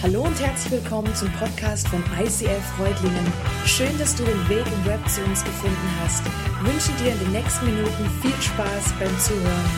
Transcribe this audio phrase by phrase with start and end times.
[0.00, 3.32] Hallo und herzlich willkommen zum Podcast von ICF Freudlingen.
[3.66, 6.24] Schön, dass du den Weg im Web zu uns gefunden hast.
[6.24, 9.70] Ich wünsche dir in den nächsten Minuten viel Spaß beim Zuhören.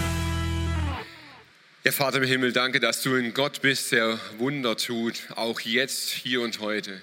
[1.84, 6.10] Ja, Vater im Himmel, danke, dass du ein Gott bist, der Wunder tut, auch jetzt,
[6.10, 7.00] hier und heute.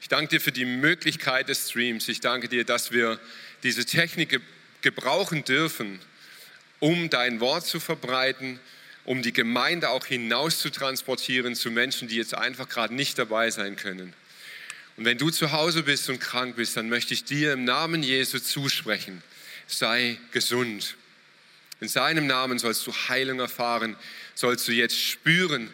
[0.00, 2.08] Ich danke dir für die Möglichkeit des Streams.
[2.08, 3.20] Ich danke dir, dass wir
[3.62, 4.40] diese Technik
[4.80, 6.00] gebrauchen dürfen,
[6.80, 8.58] um dein Wort zu verbreiten
[9.08, 13.50] um die Gemeinde auch hinaus zu transportieren zu Menschen, die jetzt einfach gerade nicht dabei
[13.50, 14.12] sein können.
[14.98, 18.02] Und wenn du zu Hause bist und krank bist, dann möchte ich dir im Namen
[18.02, 19.22] Jesu zusprechen,
[19.66, 20.94] sei gesund.
[21.80, 23.96] In seinem Namen sollst du Heilung erfahren,
[24.34, 25.70] sollst du jetzt spüren,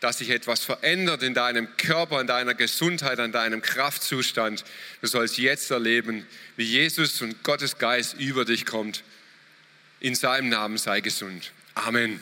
[0.00, 4.62] dass sich etwas verändert in deinem Körper, in deiner Gesundheit, an deinem Kraftzustand.
[5.00, 9.04] Du sollst jetzt erleben, wie Jesus und Gottes Geist über dich kommt.
[10.00, 11.50] In seinem Namen sei gesund.
[11.74, 12.20] Amen.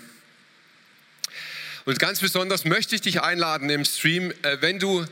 [1.84, 5.04] Und ganz besonders möchte ich dich einladen im Stream, äh, wenn du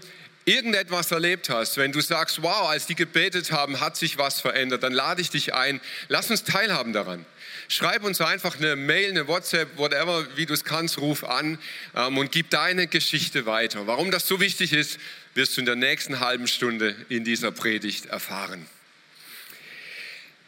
[0.44, 4.82] irgendetwas erlebt hast, wenn du sagst, wow, als die gebetet haben, hat sich was verändert,
[4.82, 7.26] dann lade ich dich ein, lass uns teilhaben daran.
[7.68, 11.58] Schreib uns einfach eine Mail, eine WhatsApp, whatever, wie du es kannst, ruf an
[11.94, 13.86] ähm, und gib deine Geschichte weiter.
[13.86, 14.98] Warum das so wichtig ist,
[15.34, 18.66] wirst du in der nächsten halben Stunde in dieser Predigt erfahren.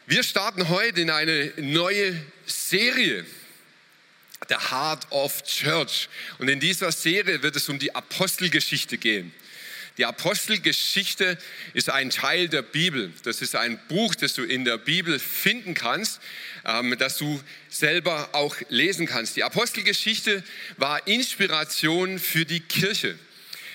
[0.05, 2.13] Wir starten heute in eine neue
[2.45, 3.25] Serie.
[4.49, 6.09] The Heart of Church.
[6.37, 9.33] Und in dieser Serie wird es um die Apostelgeschichte gehen.
[9.97, 11.37] Die Apostelgeschichte
[11.75, 13.13] ist ein Teil der Bibel.
[13.23, 16.19] Das ist ein Buch, das du in der Bibel finden kannst,
[16.65, 19.35] ähm, das du selber auch lesen kannst.
[19.35, 20.43] Die Apostelgeschichte
[20.77, 23.19] war Inspiration für die Kirche.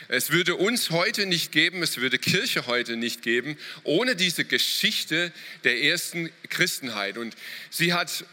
[0.08, 5.32] Es würde uns heute nicht geben, es würde Kirche heute nicht geben, ohne diese Geschichte
[5.64, 7.18] der ersten Christenheit.
[7.18, 7.36] Und
[7.70, 8.24] sie hat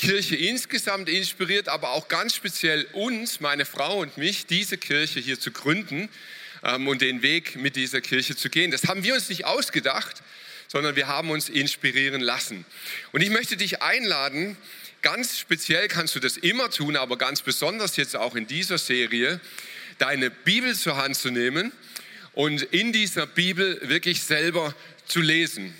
[0.00, 5.38] Kirche insgesamt inspiriert, aber auch ganz speziell uns, meine Frau und mich, diese Kirche hier
[5.38, 6.08] zu gründen
[6.62, 8.70] ähm, und den Weg mit dieser Kirche zu gehen.
[8.70, 10.22] Das haben wir uns nicht ausgedacht,
[10.68, 12.64] sondern wir haben uns inspirieren lassen.
[13.12, 14.56] Und ich möchte dich einladen,
[15.02, 19.38] ganz speziell kannst du das immer tun, aber ganz besonders jetzt auch in dieser Serie,
[19.98, 21.72] deine Bibel zur Hand zu nehmen
[22.32, 24.74] und in dieser Bibel wirklich selber
[25.06, 25.74] zu lesen.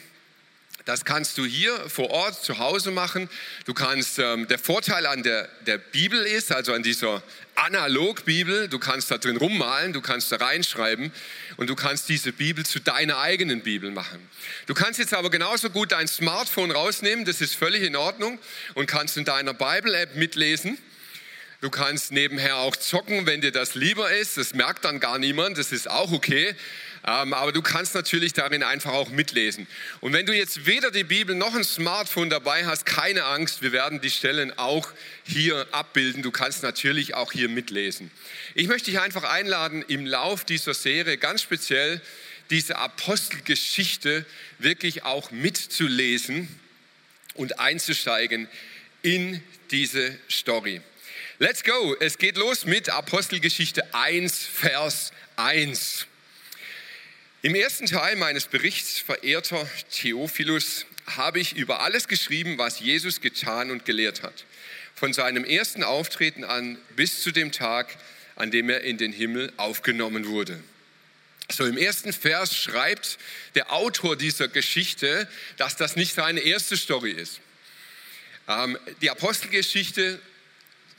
[0.91, 3.31] Das kannst du hier vor Ort zu Hause machen.
[3.65, 7.23] Du kannst, ähm, der Vorteil an der, der Bibel ist, also an dieser
[7.55, 11.13] Analog-Bibel, du kannst da drin rummalen, du kannst da reinschreiben
[11.59, 14.19] und du kannst diese Bibel zu deiner eigenen Bibel machen.
[14.67, 18.41] Du kannst jetzt aber genauso gut dein Smartphone rausnehmen, das ist völlig in Ordnung
[18.75, 20.77] und kannst in deiner Bible-App mitlesen.
[21.61, 24.39] Du kannst nebenher auch zocken, wenn dir das lieber ist.
[24.39, 26.57] Das merkt dann gar niemand, das ist auch okay.
[27.07, 29.67] Ähm, aber du kannst natürlich darin einfach auch mitlesen.
[30.01, 33.73] Und wenn du jetzt weder die Bibel noch ein Smartphone dabei hast, keine Angst, wir
[33.73, 34.89] werden die Stellen auch
[35.25, 36.23] hier abbilden.
[36.23, 38.11] Du kannst natürlich auch hier mitlesen.
[38.55, 42.03] Ich möchte dich einfach einladen, im Lauf dieser Serie ganz speziell
[42.51, 44.27] diese Apostelgeschichte
[44.59, 46.49] wirklich auch mitzulesen
[47.35, 48.49] und einzusteigen
[49.03, 50.83] in diese Story.
[51.39, 51.97] Let's go.
[52.01, 56.07] Es geht los mit Apostelgeschichte 1, Vers 1.
[57.43, 63.71] Im ersten Teil meines Berichts, verehrter Theophilus, habe ich über alles geschrieben, was Jesus getan
[63.71, 64.45] und gelehrt hat.
[64.95, 67.97] Von seinem ersten Auftreten an bis zu dem Tag,
[68.37, 70.63] an dem er in den Himmel aufgenommen wurde.
[71.51, 73.17] So im ersten Vers schreibt
[73.55, 75.27] der Autor dieser Geschichte,
[75.57, 77.41] dass das nicht seine erste Story ist.
[78.49, 80.21] Ähm, die Apostelgeschichte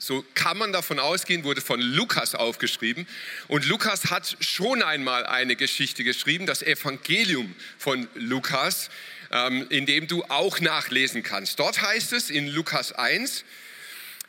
[0.02, 3.06] so kann man davon ausgehen, wurde von Lukas aufgeschrieben.
[3.46, 8.90] Und Lukas hat schon einmal eine Geschichte geschrieben, das Evangelium von Lukas,
[9.30, 11.60] ähm, in dem du auch nachlesen kannst.
[11.60, 13.44] Dort heißt es in Lukas 1,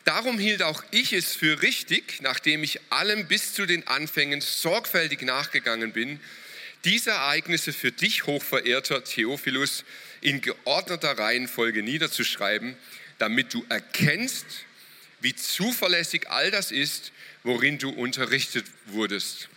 [0.06, 5.22] Darum hielt auch ich es für richtig, nachdem ich allem bis zu den Anfängen sorgfältig
[5.22, 6.20] nachgegangen bin,
[6.84, 9.86] diese Ereignisse für dich, hochverehrter Theophilus,
[10.20, 12.76] in geordneter Reihenfolge niederzuschreiben,
[13.18, 14.46] damit du erkennst,
[15.24, 17.12] wie zuverlässig all das ist,
[17.44, 19.50] worin du unterrichtet wurdest.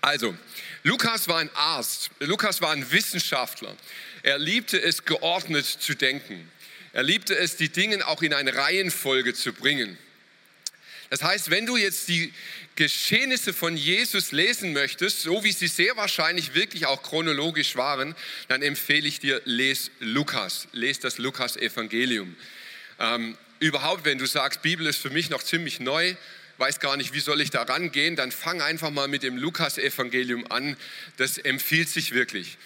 [0.00, 0.36] Also,
[0.82, 3.76] Lukas war ein Arzt, Lukas war ein Wissenschaftler.
[4.24, 6.50] Er liebte es, geordnet zu denken.
[6.92, 9.96] Er liebte es, die Dinge auch in eine Reihenfolge zu bringen.
[11.10, 12.32] Das heißt, wenn du jetzt die
[12.74, 18.16] Geschehnisse von Jesus lesen möchtest, so wie sie sehr wahrscheinlich wirklich auch chronologisch waren,
[18.48, 22.34] dann empfehle ich dir, les Lukas, les das Lukas-Evangelium.
[22.98, 26.14] Ähm, überhaupt, wenn du sagst, Bibel ist für mich noch ziemlich neu,
[26.58, 30.50] weiß gar nicht, wie soll ich da rangehen, dann fang einfach mal mit dem Lukas-Evangelium
[30.50, 30.76] an.
[31.16, 32.58] Das empfiehlt sich wirklich.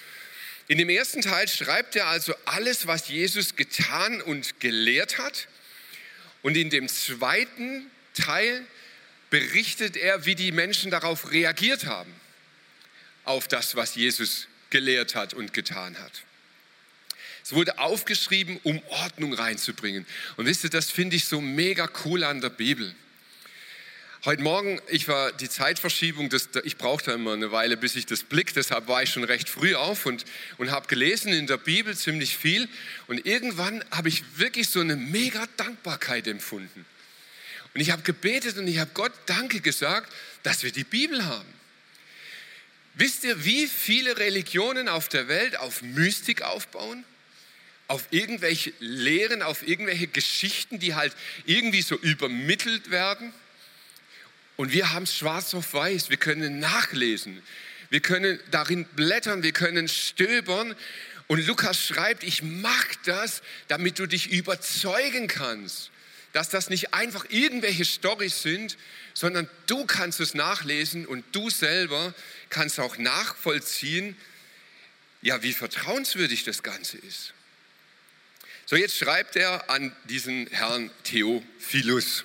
[0.68, 5.46] In dem ersten Teil schreibt er also alles, was Jesus getan und gelehrt hat.
[6.42, 8.64] Und in dem zweiten Teil
[9.30, 12.12] berichtet er, wie die Menschen darauf reagiert haben,
[13.24, 16.22] auf das, was Jesus gelehrt hat und getan hat.
[17.46, 20.04] Es wurde aufgeschrieben, um Ordnung reinzubringen.
[20.36, 22.92] Und wisst ihr, das finde ich so mega cool an der Bibel.
[24.24, 28.24] Heute Morgen, ich war die Zeitverschiebung, das, ich brauchte immer eine Weile, bis ich das
[28.24, 30.24] blick, deshalb war ich schon recht früh auf und,
[30.58, 32.68] und habe gelesen in der Bibel ziemlich viel.
[33.06, 36.84] Und irgendwann habe ich wirklich so eine mega Dankbarkeit empfunden.
[37.74, 40.12] Und ich habe gebetet und ich habe Gott Danke gesagt,
[40.42, 41.54] dass wir die Bibel haben.
[42.94, 47.04] Wisst ihr, wie viele Religionen auf der Welt auf Mystik aufbauen?
[47.88, 53.32] Auf irgendwelche Lehren, auf irgendwelche Geschichten, die halt irgendwie so übermittelt werden.
[54.56, 57.42] Und wir haben es schwarz auf weiß, wir können nachlesen,
[57.90, 60.74] wir können darin blättern, wir können stöbern.
[61.28, 65.90] Und Lukas schreibt, ich mag das, damit du dich überzeugen kannst,
[66.32, 68.76] dass das nicht einfach irgendwelche Storys sind,
[69.14, 72.14] sondern du kannst es nachlesen und du selber
[72.50, 74.16] kannst auch nachvollziehen,
[75.22, 77.32] ja, wie vertrauenswürdig das Ganze ist.
[78.68, 82.24] So, jetzt schreibt er an diesen Herrn Theophilus.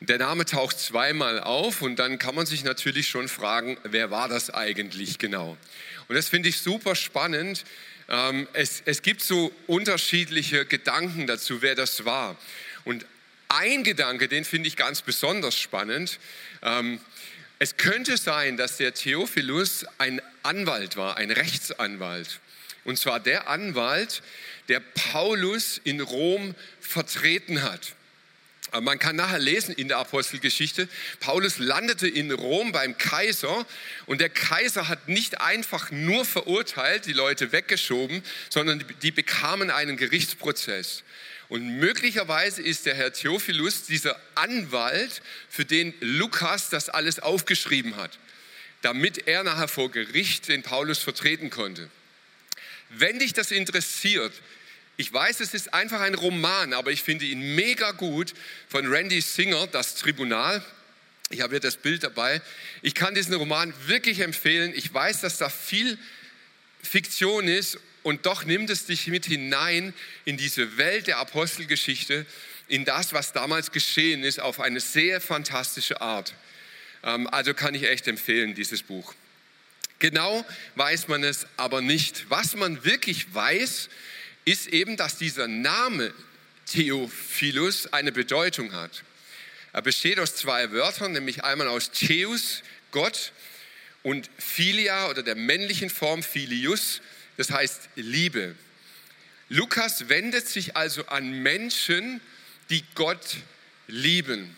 [0.00, 4.26] Der Name taucht zweimal auf und dann kann man sich natürlich schon fragen, wer war
[4.26, 5.56] das eigentlich genau?
[6.08, 7.62] Und das finde ich super spannend.
[8.08, 12.36] Ähm, es, es gibt so unterschiedliche Gedanken dazu, wer das war.
[12.82, 13.06] Und
[13.46, 16.18] ein Gedanke, den finde ich ganz besonders spannend.
[16.60, 17.00] Ähm,
[17.60, 22.40] es könnte sein, dass der Theophilus ein Anwalt war, ein Rechtsanwalt.
[22.84, 24.22] Und zwar der Anwalt,
[24.68, 27.94] der Paulus in Rom vertreten hat.
[28.80, 30.88] Man kann nachher lesen in der Apostelgeschichte,
[31.20, 33.66] Paulus landete in Rom beim Kaiser
[34.06, 39.98] und der Kaiser hat nicht einfach nur verurteilt, die Leute weggeschoben, sondern die bekamen einen
[39.98, 41.02] Gerichtsprozess.
[41.50, 45.20] Und möglicherweise ist der Herr Theophilus dieser Anwalt,
[45.50, 48.18] für den Lukas das alles aufgeschrieben hat,
[48.80, 51.90] damit er nachher vor Gericht den Paulus vertreten konnte.
[52.92, 54.32] Wenn dich das interessiert,
[54.96, 58.34] ich weiß, es ist einfach ein Roman, aber ich finde ihn mega gut
[58.68, 60.62] von Randy Singer, Das Tribunal.
[61.30, 62.42] Ich habe hier das Bild dabei.
[62.82, 64.72] Ich kann diesen Roman wirklich empfehlen.
[64.74, 65.98] Ich weiß, dass da viel
[66.82, 72.26] Fiktion ist und doch nimmt es dich mit hinein in diese Welt der Apostelgeschichte,
[72.68, 76.34] in das, was damals geschehen ist, auf eine sehr fantastische Art.
[77.02, 79.14] Ähm, also kann ich echt empfehlen, dieses Buch.
[80.02, 80.44] Genau
[80.74, 82.28] weiß man es aber nicht.
[82.28, 83.88] Was man wirklich weiß,
[84.44, 86.12] ist eben, dass dieser Name
[86.66, 89.04] Theophilus eine Bedeutung hat.
[89.72, 93.30] Er besteht aus zwei Wörtern, nämlich einmal aus Theus, Gott,
[94.02, 97.00] und Philia oder der männlichen Form Philius,
[97.36, 98.56] das heißt Liebe.
[99.50, 102.20] Lukas wendet sich also an Menschen,
[102.70, 103.36] die Gott
[103.86, 104.56] lieben.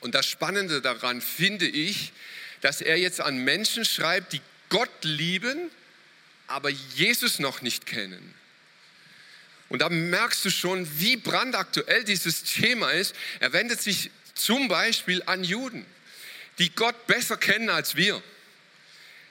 [0.00, 2.12] Und das Spannende daran finde ich,
[2.60, 5.70] dass er jetzt an Menschen schreibt, die Gott lieben,
[6.46, 8.34] aber Jesus noch nicht kennen.
[9.68, 13.14] Und da merkst du schon, wie brandaktuell dieses Thema ist.
[13.38, 15.86] Er wendet sich zum Beispiel an Juden,
[16.58, 18.20] die Gott besser kennen als wir,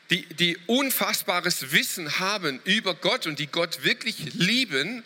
[0.09, 5.03] die, die unfassbares Wissen haben über Gott und die Gott wirklich lieben.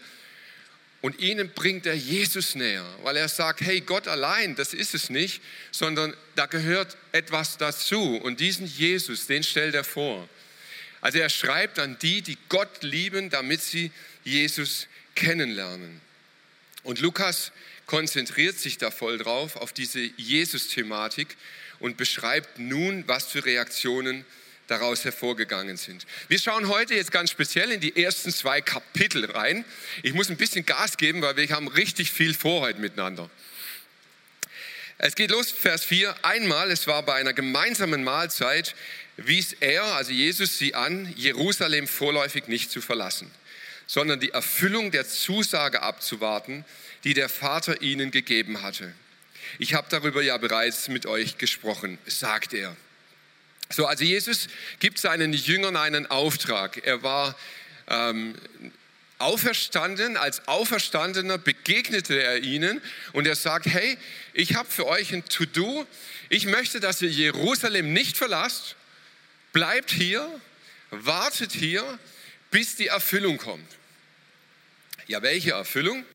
[1.03, 5.09] Und ihnen bringt er Jesus näher, weil er sagt, hey, Gott allein, das ist es
[5.09, 8.15] nicht, sondern da gehört etwas dazu.
[8.15, 10.29] Und diesen Jesus, den stellt er vor.
[11.01, 13.91] Also er schreibt an die, die Gott lieben, damit sie
[14.23, 15.99] Jesus kennenlernen.
[16.83, 17.51] Und Lukas
[17.85, 21.35] konzentriert sich da voll drauf, auf diese Jesus-Thematik
[21.79, 24.23] und beschreibt nun, was für Reaktionen
[24.73, 26.07] daraus hervorgegangen sind.
[26.27, 29.65] Wir schauen heute jetzt ganz speziell in die ersten zwei Kapitel rein.
[30.01, 33.29] Ich muss ein bisschen Gas geben, weil wir haben richtig viel vor heute miteinander.
[34.97, 36.15] Es geht los, Vers 4.
[36.23, 38.73] Einmal, es war bei einer gemeinsamen Mahlzeit,
[39.17, 43.29] wies er, also Jesus, sie an, Jerusalem vorläufig nicht zu verlassen,
[43.85, 46.65] sondern die Erfüllung der Zusage abzuwarten,
[47.03, 48.91] die der Vater ihnen gegeben hatte.
[49.59, 52.75] Ich habe darüber ja bereits mit euch gesprochen, sagt er.
[53.69, 54.47] So, also Jesus
[54.79, 56.85] gibt seinen Jüngern einen Auftrag.
[56.85, 57.35] Er war
[57.87, 58.35] ähm,
[59.19, 62.81] auferstanden, als Auferstandener begegnete er ihnen
[63.13, 63.97] und er sagt, hey,
[64.33, 65.87] ich habe für euch ein To-Do.
[66.29, 68.75] Ich möchte, dass ihr Jerusalem nicht verlasst.
[69.53, 70.27] Bleibt hier,
[70.89, 71.99] wartet hier,
[72.51, 73.67] bis die Erfüllung kommt.
[75.07, 76.05] Ja, welche Erfüllung?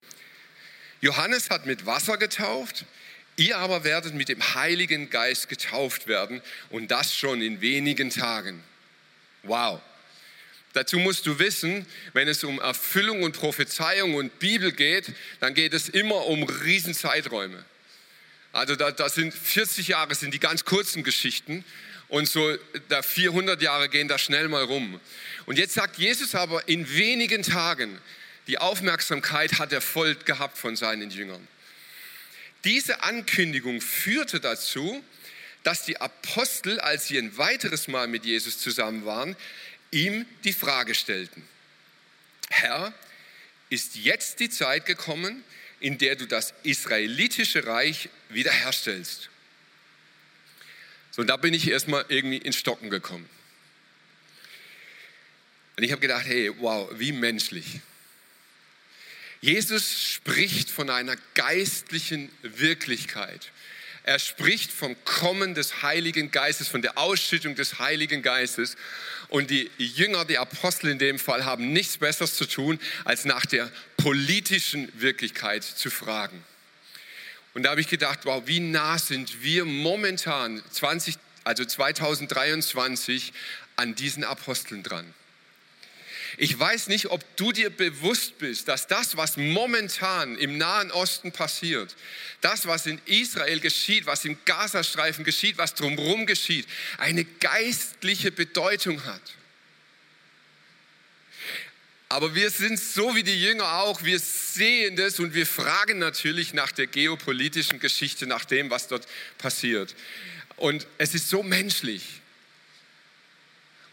[1.01, 2.85] Johannes hat mit Wasser getauft,
[3.39, 8.63] ihr aber werdet mit dem Heiligen Geist getauft werden und das schon in wenigen Tagen.
[9.43, 9.81] Wow.
[10.75, 15.73] Dazu musst du wissen, wenn es um Erfüllung und Prophezeiung und Bibel geht, dann geht
[15.73, 17.65] es immer um Riesenzeiträume.
[18.53, 21.65] Also da, da sind 40 Jahre sind die ganz kurzen Geschichten
[22.09, 22.57] und so
[22.89, 25.01] da 400 Jahre gehen da schnell mal rum.
[25.47, 27.99] Und jetzt sagt Jesus aber in wenigen Tagen,
[28.47, 31.47] die Aufmerksamkeit hat er voll gehabt von seinen Jüngern.
[32.69, 35.03] Diese Ankündigung führte dazu,
[35.63, 39.37] dass die Apostel, als sie ein weiteres Mal mit Jesus zusammen waren,
[39.91, 41.43] ihm die Frage stellten,
[42.51, 42.93] Herr,
[43.71, 45.43] ist jetzt die Zeit gekommen,
[45.81, 49.31] in der du das israelitische Reich wiederherstellst?
[51.11, 53.31] So, und da bin ich erstmal irgendwie ins Stocken gekommen.
[55.79, 57.81] Und ich habe gedacht, hey, wow, wie menschlich.
[59.41, 63.53] Jesus spricht von einer geistlichen Wirklichkeit.
[64.03, 68.77] Er spricht vom Kommen des Heiligen Geistes, von der Ausschüttung des Heiligen Geistes.
[69.29, 73.45] Und die Jünger, die Apostel in dem Fall, haben nichts Besseres zu tun, als nach
[73.45, 76.43] der politischen Wirklichkeit zu fragen.
[77.53, 83.33] Und da habe ich gedacht, wow, wie nah sind wir momentan, 20, also 2023,
[83.77, 85.13] an diesen Aposteln dran.
[86.41, 91.33] Ich weiß nicht, ob du dir bewusst bist, dass das, was momentan im Nahen Osten
[91.33, 91.97] passiert,
[92.41, 96.69] das, was in Israel geschieht, was im Gazastreifen geschieht, was drumherum geschieht,
[96.99, 99.21] eine geistliche Bedeutung hat.
[102.09, 106.55] Aber wir sind so wie die Jünger auch, wir sehen das und wir fragen natürlich
[106.55, 109.97] nach der geopolitischen Geschichte, nach dem, was dort passiert.
[110.57, 112.05] Und es ist so menschlich.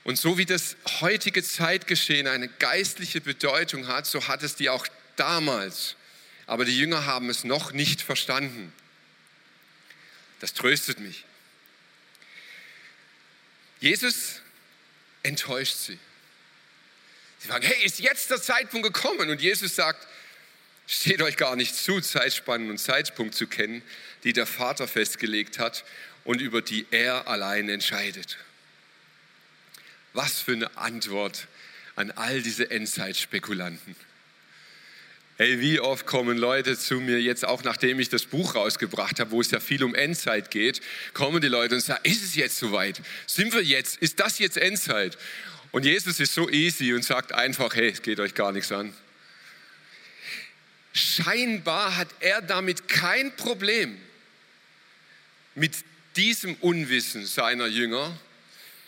[0.06, 4.86] Und so wie das heutige Zeitgeschehen eine geistliche Bedeutung hat, so hat es die auch
[5.16, 5.96] damals.
[6.46, 8.72] Aber die Jünger haben es noch nicht verstanden.
[10.40, 11.26] Das tröstet mich.
[13.80, 14.42] Jesus
[15.24, 15.98] enttäuscht sie.
[17.40, 19.32] Sie fragen, hey, ist jetzt der Zeitpunkt gekommen?
[19.32, 20.08] Und Jesus sagt,
[20.86, 23.82] steht euch gar nicht zu, Zeitspannen und Zeitpunkt zu kennen,
[24.24, 25.84] die der Vater festgelegt hat
[26.26, 28.38] und über die er allein entscheidet.
[30.16, 31.48] Was für eine Antwort
[31.98, 33.96] an all diese Endzeitspekulanten.
[35.38, 39.32] Hey, wie oft kommen Leute zu mir jetzt, auch nachdem ich das Buch rausgebracht habe,
[39.32, 40.80] wo es ja viel um Endzeit geht,
[41.14, 43.02] kommen die Leute und sagen, ist es jetzt soweit?
[43.28, 43.98] Sind wir jetzt?
[43.98, 45.18] Ist das jetzt Endzeit?
[45.74, 48.94] Und Jesus ist so easy und sagt einfach, hey, es geht euch gar nichts an.
[50.94, 53.98] Scheinbar hat er damit kein Problem
[55.56, 55.74] mit
[56.16, 58.18] diesem Unwissen seiner Jünger,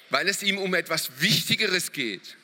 [0.09, 2.35] weil es ihm um etwas Wichtigeres geht.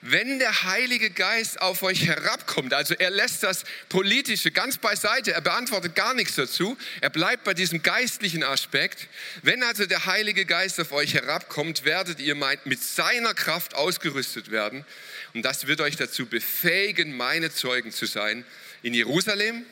[0.00, 5.40] Wenn der Heilige Geist auf euch herabkommt, also er lässt das Politische ganz beiseite, er
[5.40, 9.08] beantwortet gar nichts dazu, er bleibt bei diesem geistlichen Aspekt.
[9.42, 14.84] Wenn also der Heilige Geist auf euch herabkommt, werdet ihr mit seiner Kraft ausgerüstet werden
[15.32, 18.44] und das wird euch dazu befähigen, meine Zeugen zu sein
[18.82, 19.64] in Jerusalem,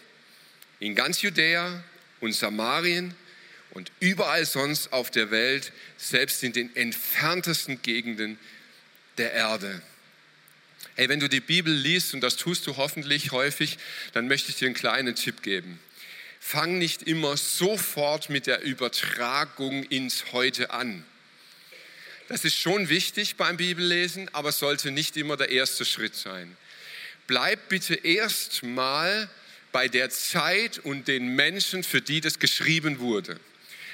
[0.80, 1.82] in ganz Judäa
[2.20, 3.14] und Samarien
[3.74, 8.38] und überall sonst auf der Welt, selbst in den entferntesten Gegenden
[9.18, 9.80] der Erde.
[10.94, 13.78] Hey, wenn du die Bibel liest, und das tust du hoffentlich häufig,
[14.12, 15.80] dann möchte ich dir einen kleinen Tipp geben.
[16.38, 21.04] Fang nicht immer sofort mit der Übertragung ins Heute an.
[22.28, 26.56] Das ist schon wichtig beim Bibellesen, aber sollte nicht immer der erste Schritt sein.
[27.26, 29.30] Bleib bitte erst mal
[29.70, 33.38] bei der Zeit und den Menschen, für die das geschrieben wurde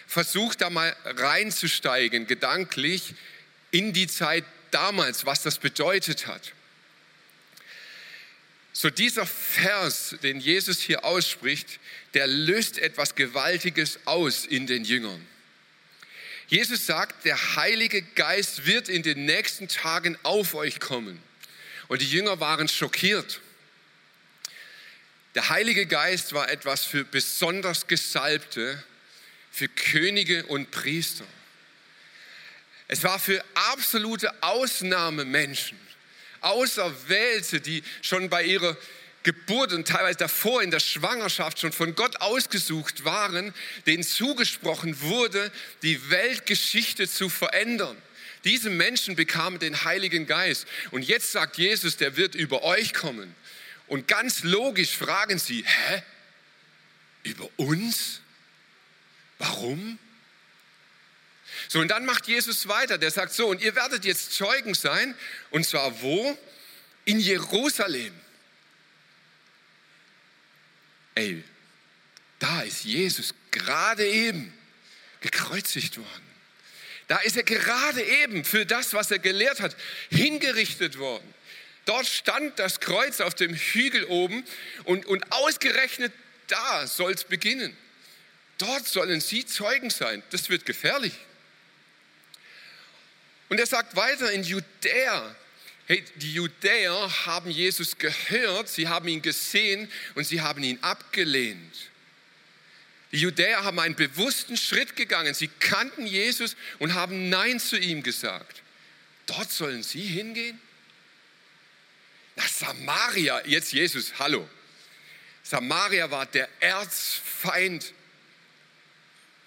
[0.08, 3.14] versuch da mal reinzusteigen, gedanklich
[3.70, 6.52] in die Zeit damals, was das bedeutet hat.
[8.72, 11.78] So dieser Vers, den Jesus hier ausspricht,
[12.14, 15.24] der löst etwas Gewaltiges aus in den Jüngern.
[16.46, 21.20] Jesus sagt, der Heilige Geist wird in den nächsten Tagen auf euch kommen.
[21.88, 23.40] Und die Jünger waren schockiert.
[25.34, 28.82] Der Heilige Geist war etwas für besonders Gesalbte,
[29.58, 31.24] für Könige und Priester.
[32.86, 35.76] Es war für absolute Ausnahmemenschen,
[36.40, 38.76] Auserwählte, die schon bei ihrer
[39.24, 43.52] Geburt und teilweise davor in der Schwangerschaft schon von Gott ausgesucht waren,
[43.86, 45.50] denen zugesprochen wurde,
[45.82, 48.00] die Weltgeschichte zu verändern.
[48.44, 50.68] Diese Menschen bekamen den Heiligen Geist.
[50.92, 53.34] Und jetzt sagt Jesus, der wird über euch kommen.
[53.88, 56.02] Und ganz logisch fragen sie, hä?
[57.24, 58.20] Über uns?
[59.38, 59.98] Warum?
[61.68, 62.98] So, und dann macht Jesus weiter.
[62.98, 65.14] Der sagt so, und ihr werdet jetzt Zeugen sein.
[65.50, 66.36] Und zwar wo?
[67.04, 68.14] In Jerusalem.
[71.14, 71.42] Ey,
[72.38, 74.52] da ist Jesus gerade eben
[75.20, 76.28] gekreuzigt worden.
[77.08, 79.74] Da ist er gerade eben für das, was er gelehrt hat,
[80.10, 81.34] hingerichtet worden.
[81.86, 84.44] Dort stand das Kreuz auf dem Hügel oben
[84.84, 86.12] und, und ausgerechnet
[86.46, 87.76] da soll es beginnen.
[88.58, 90.22] Dort sollen sie Zeugen sein.
[90.30, 91.14] Das wird gefährlich.
[93.48, 95.34] Und er sagt weiter in Judäa,
[95.86, 101.88] hey, die Judäer haben Jesus gehört, sie haben ihn gesehen und sie haben ihn abgelehnt.
[103.12, 105.32] Die Judäer haben einen bewussten Schritt gegangen.
[105.32, 108.62] Sie kannten Jesus und haben Nein zu ihm gesagt.
[109.24, 110.60] Dort sollen sie hingehen?
[112.36, 114.46] Nach Samaria, jetzt Jesus, hallo.
[115.42, 117.94] Samaria war der Erzfeind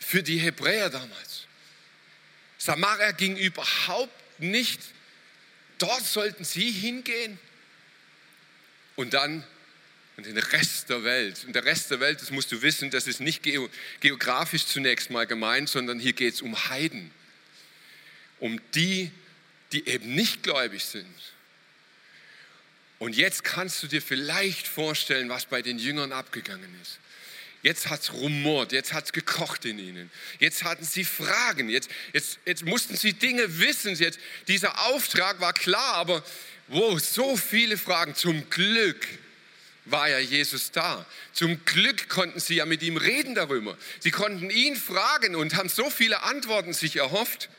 [0.02, 1.48] für die Hebräer damals.
[2.58, 4.82] Samaria ging überhaupt nicht.
[5.78, 7.40] Dort sollten sie hingehen.
[8.96, 9.44] Und dann
[10.18, 11.44] und den Rest der Welt.
[11.46, 13.42] Und der Rest der Welt, das musst du wissen, das ist nicht
[14.02, 17.12] geografisch zunächst mal gemeint, sondern hier geht es um Heiden.
[18.40, 19.10] Um die,
[19.72, 21.08] die eben nicht gläubig sind.
[23.00, 27.00] Und jetzt kannst du dir vielleicht vorstellen, was bei den Jüngern abgegangen ist.
[27.64, 30.10] Jetzt hat es rumort, jetzt hat es gekocht in ihnen.
[30.40, 33.96] Jetzt hatten sie Fragen, jetzt, jetzt, jetzt mussten sie Dinge wissen.
[33.96, 36.24] Jetzt, dieser Auftrag war klar, aber
[36.70, 38.16] wow, so viele Fragen.
[38.16, 39.08] Zum Glück
[39.86, 41.06] war ja Jesus da.
[41.34, 43.78] Zum Glück konnten sie ja mit ihm reden darüber.
[44.00, 47.50] Sie konnten ihn fragen und haben so viele Antworten sich erhofft.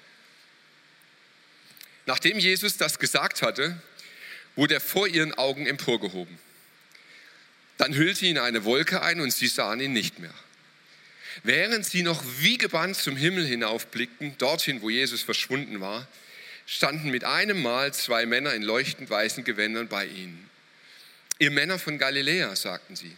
[2.07, 3.81] Nachdem Jesus das gesagt hatte,
[4.57, 6.39] wurde er vor ihren Augen emporgehoben.
[7.79, 10.35] Dann hüllte ihn eine Wolke ein und sie sahen ihn nicht mehr.
[11.43, 16.07] Während sie noch wie gebannt zum Himmel hinaufblickten, dorthin, wo Jesus verschwunden war,
[16.67, 20.49] standen mit einem Mal zwei Männer in leuchtend weißen Gewändern bei ihnen.
[21.39, 23.17] Ihr Männer von Galiläa, sagten sie,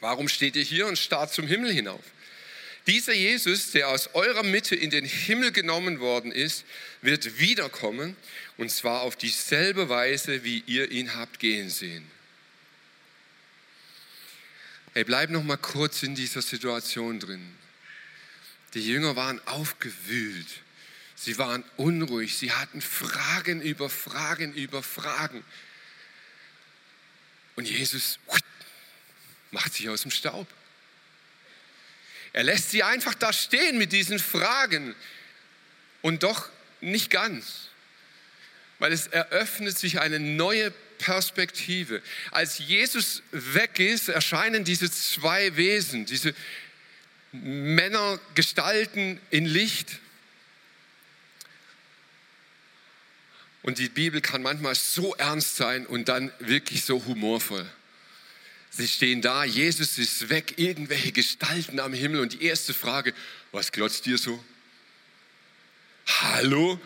[0.00, 2.04] warum steht ihr hier und starrt zum Himmel hinauf?
[2.86, 6.64] Dieser Jesus, der aus eurer Mitte in den Himmel genommen worden ist,
[7.00, 8.16] wird wiederkommen
[8.56, 12.04] und zwar auf dieselbe Weise, wie ihr ihn habt gehen sehen.
[14.94, 17.56] Hey, bleib noch mal kurz in dieser Situation drin.
[18.74, 20.48] Die Jünger waren aufgewühlt.
[21.14, 22.36] Sie waren unruhig.
[22.36, 25.42] Sie hatten Fragen über Fragen über Fragen.
[27.56, 28.18] Und Jesus
[29.50, 30.46] macht sich aus dem Staub.
[32.34, 34.94] Er lässt sie einfach da stehen mit diesen Fragen
[36.02, 37.68] und doch nicht ganz,
[38.78, 42.00] weil es eröffnet sich eine neue Perspektive.
[42.30, 46.32] Als Jesus weg ist, erscheinen diese zwei Wesen, diese
[47.32, 49.98] Männergestalten in Licht.
[53.62, 57.68] Und die Bibel kann manchmal so ernst sein und dann wirklich so humorvoll.
[58.70, 63.12] Sie stehen da, Jesus ist weg, irgendwelche Gestalten am Himmel und die erste Frage,
[63.50, 64.42] was glotzt ihr so?
[66.06, 66.80] Hallo?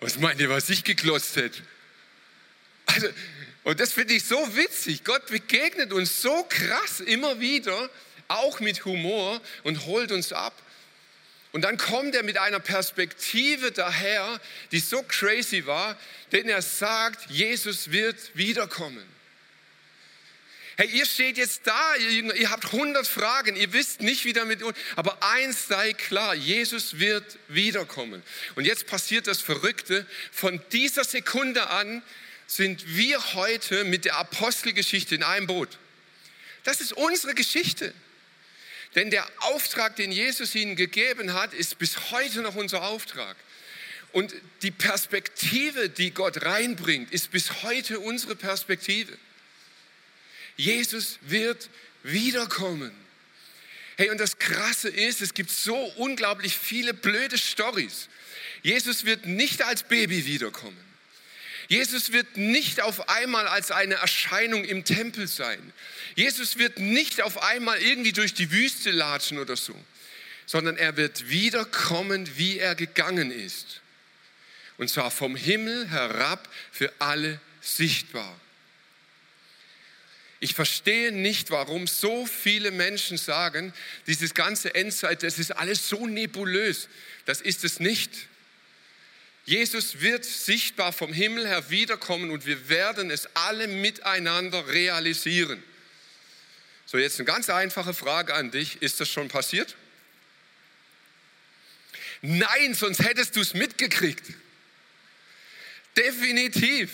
[0.00, 1.62] Was meint ihr, was ich geklotzt hätte?
[2.86, 3.08] Also,
[3.64, 5.04] und das finde ich so witzig.
[5.04, 7.90] Gott begegnet uns so krass immer wieder,
[8.28, 10.54] auch mit Humor und holt uns ab.
[11.52, 15.98] Und dann kommt er mit einer Perspektive daher, die so crazy war,
[16.32, 19.04] denn er sagt, Jesus wird wiederkommen.
[20.76, 24.62] Hey, ihr steht jetzt da, ihr, ihr habt 100 Fragen, ihr wisst nicht, wie damit,
[24.96, 28.22] aber eins sei klar, Jesus wird wiederkommen.
[28.54, 32.02] Und jetzt passiert das Verrückte, von dieser Sekunde an
[32.50, 35.78] sind wir heute mit der Apostelgeschichte in einem Boot.
[36.64, 37.94] Das ist unsere Geschichte.
[38.96, 43.36] Denn der Auftrag, den Jesus ihnen gegeben hat, ist bis heute noch unser Auftrag.
[44.10, 49.16] Und die Perspektive, die Gott reinbringt, ist bis heute unsere Perspektive.
[50.56, 51.70] Jesus wird
[52.02, 52.90] wiederkommen.
[53.96, 58.08] Hey, und das Krasse ist, es gibt so unglaublich viele blöde Stories.
[58.64, 60.89] Jesus wird nicht als Baby wiederkommen.
[61.70, 65.72] Jesus wird nicht auf einmal als eine Erscheinung im Tempel sein.
[66.16, 69.76] Jesus wird nicht auf einmal irgendwie durch die Wüste latschen oder so,
[70.46, 73.82] sondern er wird wiederkommen, wie er gegangen ist.
[74.78, 78.40] Und zwar vom Himmel herab für alle sichtbar.
[80.40, 83.72] Ich verstehe nicht, warum so viele Menschen sagen,
[84.08, 86.88] dieses ganze Endzeit, das ist alles so nebulös.
[87.26, 88.10] Das ist es nicht.
[89.44, 95.62] Jesus wird sichtbar vom Himmel her wiederkommen und wir werden es alle miteinander realisieren.
[96.86, 98.82] So, jetzt eine ganz einfache Frage an dich.
[98.82, 99.76] Ist das schon passiert?
[102.22, 104.26] Nein, sonst hättest du es mitgekriegt.
[105.96, 106.90] Definitiv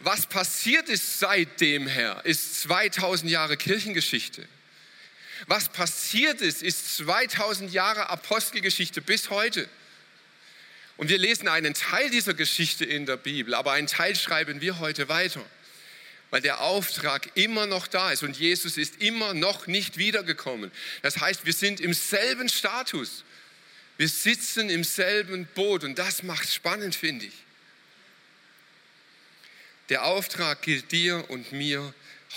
[0.00, 4.46] was passiert ist seitdem her, ist 2000 Jahre Kirchengeschichte.
[5.46, 9.68] Was passiert ist, ist 2000 Jahre Apostelgeschichte bis heute.
[10.98, 14.78] Und wir lesen einen Teil dieser Geschichte in der Bibel, aber einen Teil schreiben wir
[14.80, 15.44] heute weiter.
[16.30, 20.70] weil der Auftrag immer noch da ist und Jesus ist immer noch nicht wiedergekommen.
[21.00, 23.24] Das heißt, wir sind im selben Status.
[23.96, 27.32] Wir sitzen im selben Boot und das macht spannend, finde ich.
[29.88, 31.94] Der Auftrag gilt dir und mir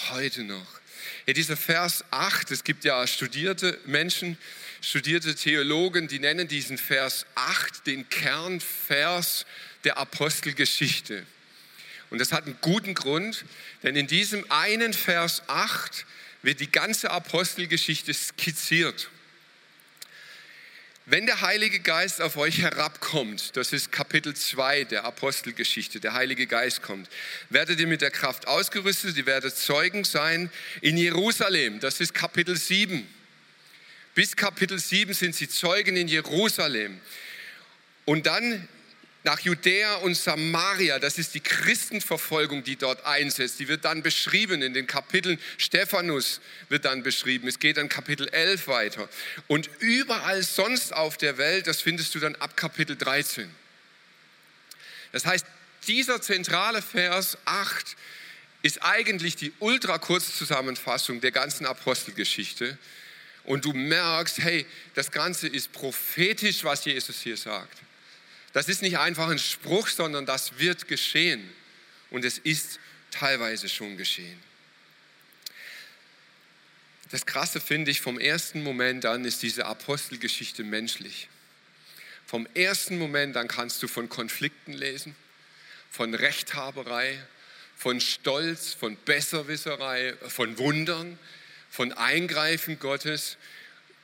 [0.10, 0.81] heute noch.
[1.28, 4.38] Ja, dieser Vers 8, es gibt ja studierte Menschen,
[4.82, 9.46] studierte Theologen, die nennen diesen Vers 8 den Kernvers
[9.84, 11.26] der Apostelgeschichte.
[12.10, 13.46] Und das hat einen guten Grund,
[13.84, 16.06] denn in diesem einen Vers 8
[16.42, 19.10] wird die ganze Apostelgeschichte skizziert.
[21.08, 26.46] Wenn der Heilige Geist auf euch herabkommt, das ist Kapitel 2 der Apostelgeschichte, der Heilige
[26.46, 27.10] Geist kommt,
[27.50, 32.56] werdet ihr mit der Kraft ausgerüstet, ihr werdet Zeugen sein in Jerusalem, das ist Kapitel
[32.56, 33.08] 7.
[34.14, 37.02] Bis Kapitel 7 sind sie Zeugen in Jerusalem.
[38.06, 38.68] Und dann
[39.24, 40.98] nach Judäa und Samaria.
[41.00, 43.60] Das ist die Christenverfolgung, die dort einsetzt.
[43.60, 45.40] Die wird dann beschrieben in den Kapiteln.
[45.58, 47.48] Stephanus wird dann beschrieben.
[47.48, 49.10] Es geht dann Kapitel 11 weiter.
[49.48, 53.50] Und überall sonst auf der Welt, das findest du dann ab Kapitel 13.
[55.12, 55.46] Das heißt,
[55.88, 57.96] dieser zentrale Vers 8
[58.64, 62.78] ist eigentlich die ultra-Kurzzusammenfassung der ganzen Apostelgeschichte.
[63.44, 67.82] Und du merkst, hey, das Ganze ist prophetisch, was Jesus hier sagt.
[68.54, 71.50] Das ist nicht einfach ein Spruch, sondern das wird geschehen.
[72.10, 72.80] Und es ist
[73.12, 74.40] teilweise schon geschehen.
[77.12, 81.28] Das Krasse finde ich, vom ersten Moment an ist diese Apostelgeschichte menschlich.
[82.26, 85.16] Vom ersten Moment an kannst du von Konflikten lesen,
[85.90, 87.20] von Rechthaberei,
[87.76, 91.20] von Stolz, von Besserwisserei, von Wundern,
[91.70, 93.38] von Eingreifen Gottes.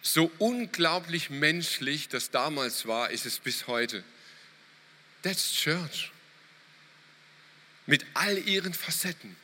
[0.02, 4.04] So unglaublich menschlich das damals war, ist es bis heute.
[5.22, 6.12] That's Church.
[7.86, 9.36] Mit all ihren Facetten,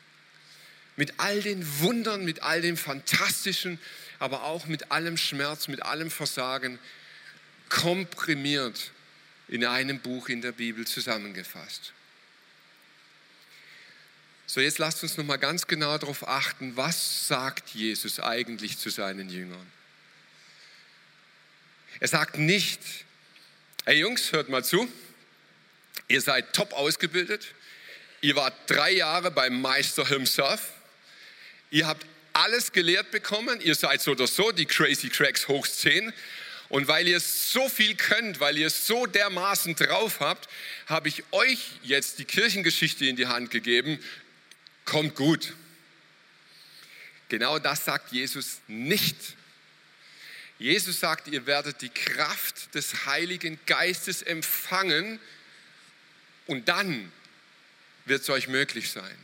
[0.96, 3.80] mit all den Wundern, mit all dem Fantastischen,
[4.20, 6.78] aber auch mit allem Schmerz, mit allem Versagen,
[7.70, 8.92] komprimiert
[9.48, 11.94] in einem Buch in der Bibel zusammengefasst.
[14.46, 18.90] So, jetzt lasst uns noch mal ganz genau darauf achten, was sagt Jesus eigentlich zu
[18.90, 19.66] seinen Jüngern?
[22.00, 22.80] Er sagt nicht,
[23.86, 24.92] hey Jungs, hört mal zu,
[26.08, 27.48] Ihr seid top ausgebildet.
[28.22, 30.70] Ihr wart drei Jahre beim Meister himself.
[31.72, 33.60] Ihr habt alles gelehrt bekommen.
[33.62, 36.14] Ihr seid so oder so die Crazy Cracks hoch 10.
[36.70, 40.50] Und weil ihr so viel könnt, weil ihr so dermaßen drauf habt,
[40.88, 44.00] habe ich euch jetzt die Kirchengeschichte in die Hand gegeben.
[44.86, 45.54] Kommt gut.
[47.30, 49.16] Genau das sagt Jesus nicht.
[50.60, 55.20] Jesus sagt, ihr werdet die Kraft des Heiligen Geistes empfangen,
[56.48, 57.12] und dann
[58.06, 59.18] wird es euch möglich sein.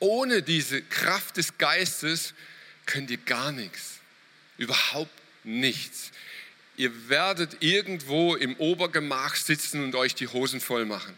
[0.00, 2.34] Ohne diese Kraft des Geistes
[2.86, 4.00] könnt ihr gar nichts,
[4.56, 5.12] überhaupt
[5.44, 6.10] nichts.
[6.76, 11.16] Ihr werdet irgendwo im Obergemach sitzen und euch die Hosen voll machen.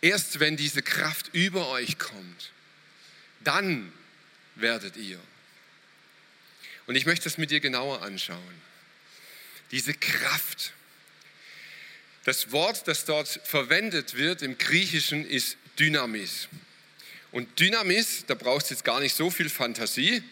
[0.00, 2.52] Erst wenn diese Kraft über euch kommt,
[3.40, 3.92] dann
[4.56, 5.20] werdet ihr.
[6.86, 8.62] Und ich möchte das mit dir genauer anschauen.
[9.70, 10.72] Diese Kraft,
[12.28, 16.48] das Wort, das dort verwendet wird im Griechischen, ist Dynamis.
[17.32, 20.22] Und Dynamis, da braucht es jetzt gar nicht so viel Fantasie.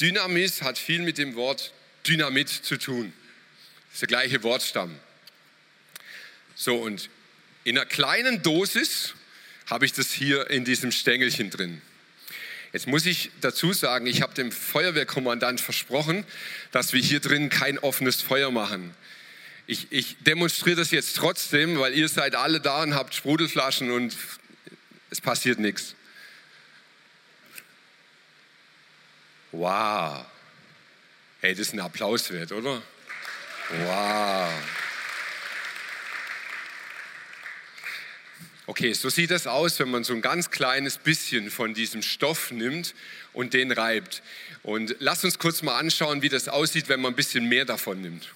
[0.00, 1.72] Dynamis hat viel mit dem Wort
[2.08, 3.12] Dynamit zu tun.
[3.84, 4.98] Das ist der gleiche Wortstamm.
[6.56, 7.08] So, und
[7.62, 9.14] in einer kleinen Dosis
[9.66, 11.80] habe ich das hier in diesem Stängelchen drin.
[12.72, 16.26] Jetzt muss ich dazu sagen, ich habe dem Feuerwehrkommandant versprochen,
[16.72, 18.92] dass wir hier drin kein offenes Feuer machen
[19.66, 24.16] ich, ich demonstriere das jetzt trotzdem, weil ihr seid alle da und habt Sprudelflaschen und
[25.10, 25.94] es passiert nichts.
[29.52, 30.24] Wow.
[31.40, 32.82] Hey, das ist ein Applaus wert, oder?
[33.84, 34.52] Wow.
[38.66, 42.50] Okay, so sieht das aus, wenn man so ein ganz kleines bisschen von diesem Stoff
[42.50, 42.94] nimmt
[43.32, 44.22] und den reibt.
[44.62, 48.00] Und lasst uns kurz mal anschauen, wie das aussieht, wenn man ein bisschen mehr davon
[48.00, 48.28] nimmt.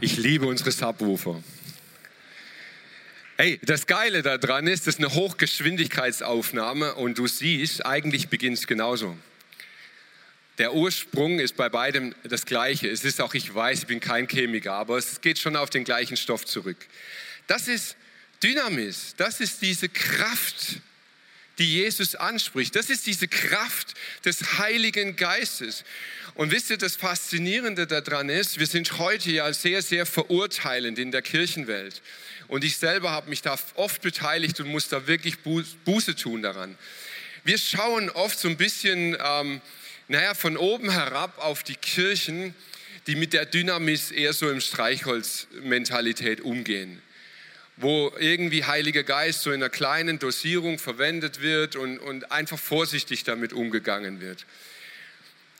[0.00, 1.42] Ich liebe unsere Subwoofer.
[3.36, 8.66] Hey, das Geile daran ist, das ist eine Hochgeschwindigkeitsaufnahme und du siehst, eigentlich beginnt es
[8.66, 9.16] genauso.
[10.58, 12.88] Der Ursprung ist bei beidem das gleiche.
[12.88, 15.84] Es ist auch, ich weiß, ich bin kein Chemiker, aber es geht schon auf den
[15.84, 16.76] gleichen Stoff zurück.
[17.46, 17.96] Das ist
[18.42, 20.80] Dynamis, das ist diese Kraft,
[21.58, 22.74] die Jesus anspricht.
[22.74, 25.84] Das ist diese Kraft des Heiligen Geistes.
[26.34, 31.12] Und wisst ihr, das Faszinierende daran ist, wir sind heute ja sehr, sehr verurteilend in
[31.12, 32.02] der Kirchenwelt.
[32.48, 36.76] Und ich selber habe mich da oft beteiligt und muss da wirklich Buße tun daran.
[37.44, 39.60] Wir schauen oft so ein bisschen, ähm,
[40.08, 42.54] naja, von oben herab auf die Kirchen,
[43.06, 47.00] die mit der Dynamis eher so im Streichholzmentalität umgehen
[47.76, 53.24] wo irgendwie Heiliger Geist so in einer kleinen Dosierung verwendet wird und, und einfach vorsichtig
[53.24, 54.46] damit umgegangen wird.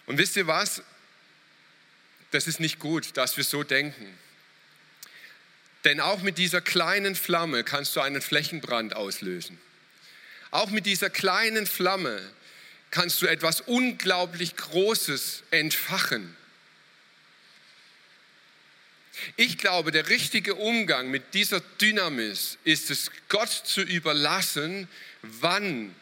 [0.06, 0.82] Und wisst ihr was?
[2.30, 4.06] Das ist nicht gut, dass wir so denken.
[5.84, 9.58] Denn auch mit dieser kleinen Flamme kannst du einen Flächenbrand auslösen.
[10.50, 12.20] Auch mit dieser kleinen Flamme
[12.90, 16.36] kannst du etwas unglaublich Großes entfachen.
[19.36, 24.88] Ich glaube, der richtige Umgang mit dieser Dynamis ist es, Gott zu überlassen,
[25.22, 25.94] wann,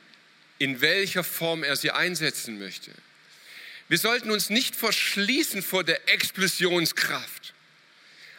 [0.59, 2.90] in welcher Form er sie einsetzen möchte.
[3.88, 7.53] Wir sollten uns nicht verschließen vor der Explosionskraft,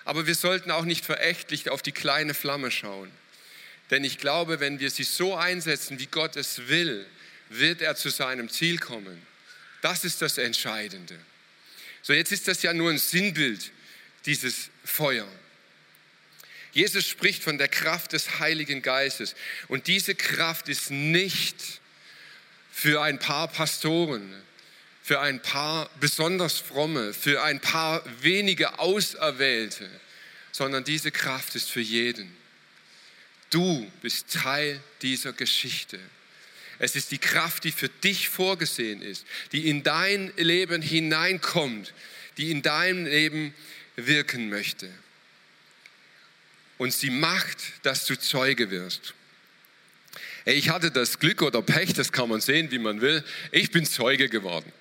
[0.06, 3.12] aber wir sollten auch nicht verächtlich auf die kleine Flamme schauen.
[3.92, 7.06] Denn ich glaube, wenn wir sie so einsetzen, wie Gott es will,
[7.50, 9.22] wird er zu seinem Ziel kommen.
[9.82, 11.20] Das ist das Entscheidende.
[12.02, 13.72] So, jetzt ist das ja nur ein Sinnbild
[14.26, 15.28] dieses Feuer.
[16.74, 19.36] Jesus spricht von der Kraft des Heiligen Geistes.
[19.68, 21.56] Und diese Kraft ist nicht
[22.72, 24.34] für ein paar Pastoren,
[25.04, 29.90] für ein paar besonders fromme, für ein paar wenige Auserwählte,
[30.52, 32.36] sondern diese Kraft ist für jeden.
[33.52, 36.00] Du bist Teil dieser Geschichte.
[36.80, 41.94] Es ist die Kraft, die für dich vorgesehen ist, die in dein Leben hineinkommt,
[42.38, 43.54] die in deinem Leben
[43.96, 44.90] wirken möchte.
[46.78, 49.14] Und sie macht, dass du Zeuge wirst.
[50.46, 53.24] Ich hatte das Glück oder Pech, das kann man sehen, wie man will.
[53.52, 54.72] Ich bin Zeuge geworden.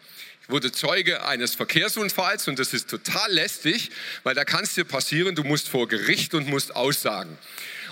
[0.42, 3.90] Ich wurde Zeuge eines Verkehrsunfalls und das ist total lästig,
[4.24, 7.38] weil da kann es dir passieren, du musst vor Gericht und musst aussagen.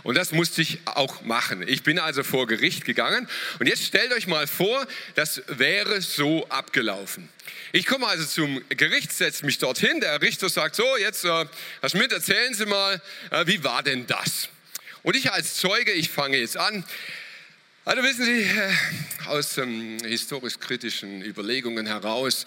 [0.02, 1.66] Und das musste ich auch machen.
[1.66, 3.28] Ich bin also vor Gericht gegangen.
[3.58, 7.28] Und jetzt stellt euch mal vor, das wäre so abgelaufen.
[7.72, 10.00] Ich komme also zum Gericht, setze mich dorthin.
[10.00, 11.46] Der Richter sagt so, jetzt, äh,
[11.80, 14.48] Herr Schmidt, erzählen Sie mal, äh, wie war denn das?
[15.02, 16.84] Und ich als Zeuge, ich fange jetzt an.
[17.86, 18.74] Also wissen Sie, äh,
[19.26, 22.44] aus ähm, historisch-kritischen Überlegungen heraus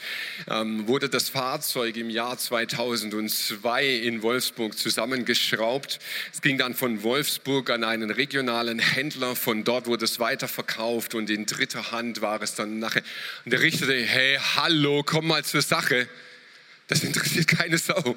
[0.48, 5.98] ähm, wurde das Fahrzeug im Jahr 2002 in Wolfsburg zusammengeschraubt.
[6.32, 11.32] Es ging dann von Wolfsburg an einen regionalen Händler, von dort wurde es weiterverkauft und
[11.32, 13.02] in dritter Hand war es dann nachher.
[13.44, 16.08] Und der Richter, hey, hallo, komm mal zur Sache.
[16.86, 18.16] Das interessiert keine Sau.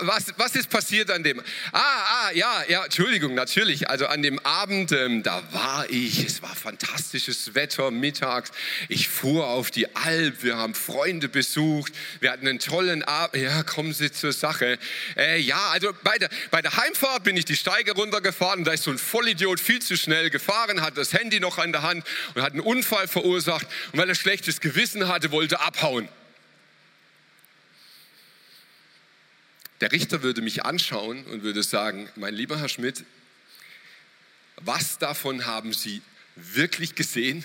[0.00, 1.40] Was, was ist passiert an dem?
[1.70, 3.88] Ah, ah, ja, ja, Entschuldigung, natürlich.
[3.88, 6.26] Also an dem Abend, ähm, da war ich.
[6.26, 8.50] Es war fantastisches Wetter mittags.
[8.88, 10.42] Ich fuhr auf die Alp.
[10.42, 11.92] Wir haben Freunde besucht.
[12.18, 13.40] Wir hatten einen tollen Abend.
[13.40, 14.80] Ja, kommen Sie zur Sache.
[15.16, 18.64] Äh, ja, also bei der, bei der Heimfahrt bin ich die Steige runtergefahren.
[18.64, 21.82] Da ist so ein Vollidiot viel zu schnell gefahren, hat das Handy noch an der
[21.82, 23.68] Hand und hat einen Unfall verursacht.
[23.92, 26.08] Und weil er schlechtes Gewissen hatte, wollte abhauen.
[29.80, 33.04] Der Richter würde mich anschauen und würde sagen, mein lieber Herr Schmidt,
[34.56, 36.00] was davon haben Sie
[36.34, 37.44] wirklich gesehen,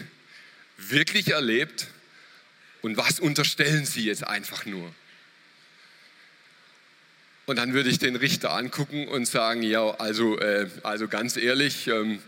[0.78, 1.88] wirklich erlebt
[2.82, 4.94] und was unterstellen Sie jetzt einfach nur?
[7.46, 11.88] Und dann würde ich den Richter angucken und sagen, ja, also, äh, also ganz ehrlich,
[11.88, 12.22] ähm,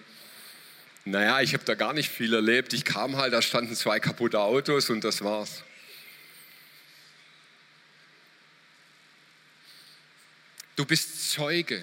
[1.06, 2.74] naja, ich habe da gar nicht viel erlebt.
[2.74, 5.64] Ich kam halt, da standen zwei kaputte Autos und das war's.
[10.76, 11.82] Du bist Zeuge.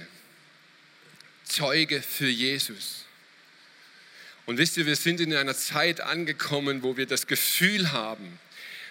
[1.44, 3.05] Zeuge für Jesus.
[4.46, 8.38] Und wisst ihr, wir sind in einer Zeit angekommen, wo wir das Gefühl haben,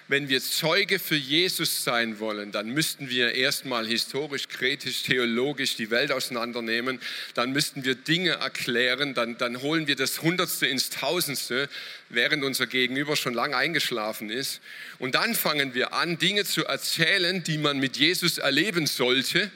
[0.09, 5.91] wenn wir Zeuge für Jesus sein wollen, dann müssten wir erstmal historisch, kritisch, theologisch die
[5.91, 6.99] Welt auseinandernehmen.
[7.35, 9.13] Dann müssten wir Dinge erklären.
[9.13, 11.69] Dann, dann holen wir das Hundertste ins Tausendste,
[12.09, 14.62] während unser Gegenüber schon lang eingeschlafen ist.
[14.97, 19.51] Und dann fangen wir an, Dinge zu erzählen, die man mit Jesus erleben sollte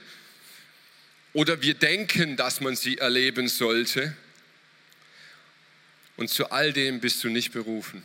[1.34, 4.16] oder wir denken, dass man sie erleben sollte.
[6.16, 8.04] Und zu all dem bist du nicht berufen.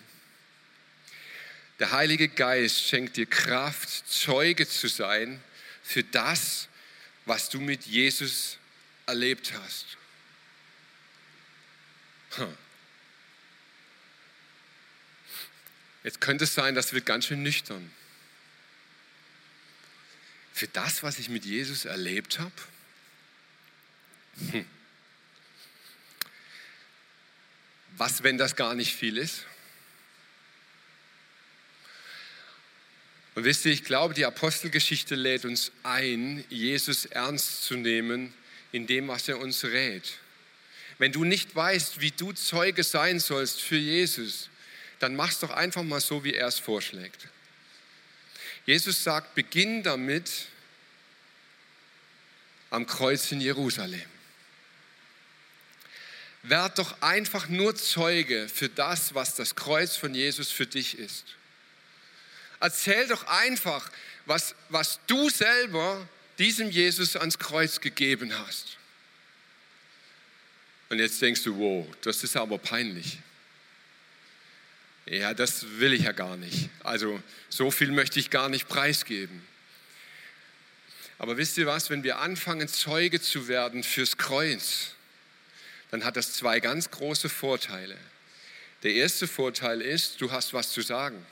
[1.79, 5.41] Der Heilige Geist schenkt dir Kraft, Zeuge zu sein
[5.83, 6.69] für das,
[7.27, 8.59] was du mit Jesus
[9.07, 9.87] erlebt hast.
[12.37, 12.57] Hm.
[16.03, 17.93] Jetzt könnte es sein, das wird ganz schön nüchtern.
[20.55, 22.53] Für das, was ich mit Jesus erlebt habe?
[24.51, 24.64] Hm.
[27.96, 29.44] Was, wenn das gar nicht viel ist?
[33.35, 38.33] Und wisst ihr, ich glaube, die Apostelgeschichte lädt uns ein, Jesus ernst zu nehmen
[38.72, 40.18] in dem, was er uns rät.
[40.98, 44.51] Wenn du nicht weißt, wie du Zeuge sein sollst für Jesus,
[44.98, 47.29] dann mach's doch einfach mal so, wie er es vorschlägt.
[48.66, 50.46] Jesus sagt, beginn damit
[52.70, 54.17] am Kreuz in Jerusalem.
[56.42, 61.24] Werd doch einfach nur Zeuge für das, was das Kreuz von Jesus für dich ist.
[62.61, 63.90] Erzähl doch einfach,
[64.27, 68.79] was, was du selber diesem Jesus ans Kreuz gegeben hast.
[70.88, 73.18] Und jetzt denkst du, wow, das ist aber peinlich.
[75.07, 76.68] Ja, das will ich ja gar nicht.
[76.83, 79.42] Also so viel möchte ich gar nicht preisgeben.
[81.18, 84.94] Aber wisst ihr was, wenn wir anfangen, Zeuge zu werden fürs Kreuz,
[85.90, 87.96] dann hat das zwei ganz große Vorteile.
[88.83, 91.24] Der erste Vorteil ist, du hast was zu sagen.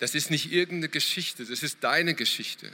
[0.00, 2.70] Das ist nicht irgendeine Geschichte, das ist deine Geschichte.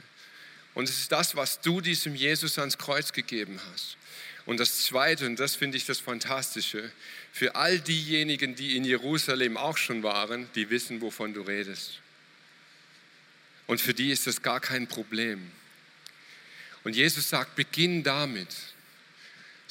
[0.73, 3.97] Und es ist das, was du diesem Jesus ans Kreuz gegeben hast.
[4.45, 6.91] Und das Zweite, und das finde ich das Fantastische,
[7.31, 11.99] für all diejenigen, die in Jerusalem auch schon waren, die wissen, wovon du redest.
[13.67, 15.51] Und für die ist das gar kein Problem.
[16.83, 18.49] Und Jesus sagt, beginn damit.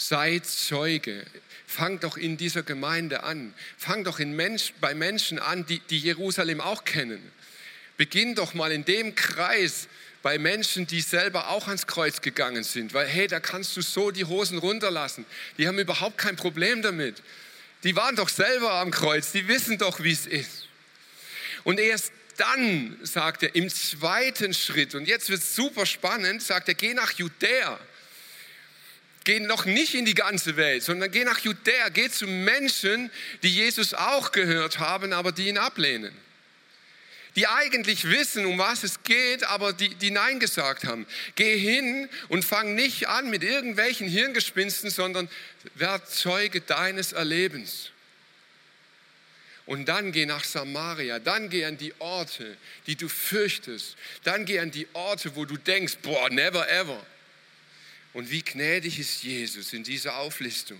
[0.01, 1.27] Sei Zeuge.
[1.67, 3.53] Fang doch in dieser Gemeinde an.
[3.77, 7.21] Fang doch Mensch, bei Menschen an, die, die Jerusalem auch kennen.
[7.99, 9.89] Beginn doch mal in dem Kreis,
[10.23, 14.11] bei Menschen, die selber auch ans Kreuz gegangen sind, weil hey, da kannst du so
[14.11, 15.27] die Hosen runterlassen.
[15.59, 17.23] Die haben überhaupt kein Problem damit.
[17.85, 20.67] Die waren doch selber am Kreuz, die wissen doch, wie es ist.
[21.63, 26.69] Und erst dann sagt er im zweiten Schritt, und jetzt wird es super spannend, sagt
[26.69, 27.79] er, geh nach Judäa.
[29.25, 33.11] Geh noch nicht in die ganze Welt, sondern geh nach Judäa, geh zu Menschen,
[33.43, 36.17] die Jesus auch gehört haben, aber die ihn ablehnen
[37.37, 41.07] die eigentlich wissen, um was es geht, aber die, die Nein gesagt haben.
[41.37, 45.29] Geh hin und fang nicht an mit irgendwelchen Hirngespinsten, sondern
[45.75, 47.91] werd Zeuge deines Erlebens.
[49.67, 52.57] Und dann geh nach Samaria, dann geh an die Orte,
[52.87, 57.05] die du fürchtest, dann geh an die Orte, wo du denkst, boah, never ever.
[58.13, 60.79] Und wie gnädig ist Jesus in dieser Auflistung.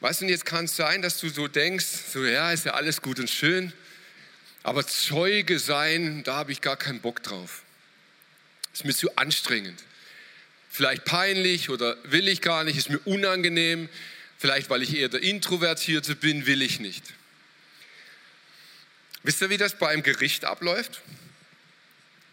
[0.00, 3.00] Weißt du, jetzt kann es sein, dass du so denkst, so ja, ist ja alles
[3.00, 3.72] gut und schön,
[4.62, 7.62] aber Zeuge sein, da habe ich gar keinen Bock drauf.
[8.74, 9.82] Ist mir zu anstrengend.
[10.68, 13.88] Vielleicht peinlich oder will ich gar nicht, ist mir unangenehm.
[14.38, 17.02] Vielleicht, weil ich eher der Introvertierte bin, will ich nicht.
[19.22, 21.00] Wisst ihr, wie das beim Gericht abläuft?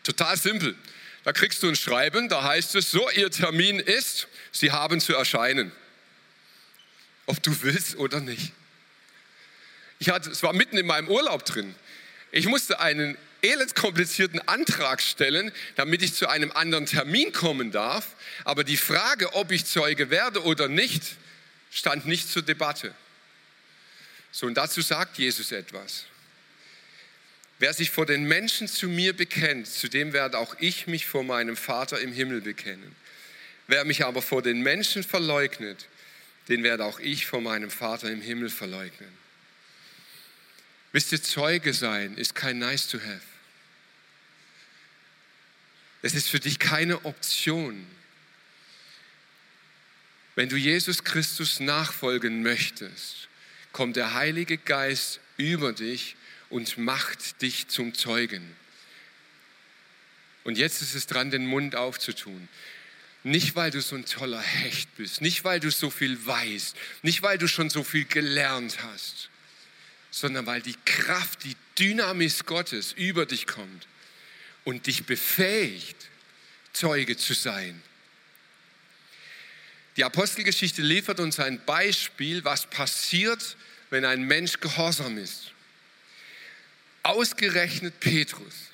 [0.04, 0.76] Total simpel.
[1.24, 5.16] Da kriegst du ein Schreiben, da heißt es, so, Ihr Termin ist, Sie haben zu
[5.16, 5.72] erscheinen
[7.26, 8.52] ob du willst oder nicht.
[10.00, 11.76] Ich hatte, es war mitten in meinem Urlaub drin.
[12.32, 18.16] Ich musste einen elendskomplizierten Antrag stellen, damit ich zu einem anderen Termin kommen darf.
[18.44, 21.04] Aber die Frage, ob ich Zeuge werde oder nicht,
[21.72, 22.94] stand nicht zur Debatte.
[24.32, 26.06] So, und dazu sagt Jesus etwas.
[27.64, 31.24] Wer sich vor den Menschen zu mir bekennt, zu dem werde auch ich mich vor
[31.24, 32.94] meinem Vater im Himmel bekennen.
[33.68, 35.88] Wer mich aber vor den Menschen verleugnet,
[36.50, 39.10] den werde auch ich vor meinem Vater im Himmel verleugnen.
[40.92, 43.22] Wisst ihr, Zeuge sein ist kein Nice to have.
[46.02, 47.88] Es ist für dich keine Option.
[50.36, 53.30] Wenn du Jesus Christus nachfolgen möchtest,
[53.72, 56.18] kommt der Heilige Geist über dich
[56.54, 58.56] und macht dich zum Zeugen.
[60.44, 62.48] Und jetzt ist es dran, den Mund aufzutun.
[63.24, 67.24] Nicht, weil du so ein toller Hecht bist, nicht, weil du so viel weißt, nicht,
[67.24, 69.32] weil du schon so viel gelernt hast,
[70.12, 73.88] sondern weil die Kraft, die Dynamis Gottes über dich kommt
[74.64, 76.08] und dich befähigt,
[76.72, 77.82] Zeuge zu sein.
[79.98, 83.58] Die Apostelgeschichte liefert uns ein Beispiel, was passiert,
[83.90, 85.53] wenn ein Mensch gehorsam ist.
[87.04, 88.74] Ausgerechnet Petrus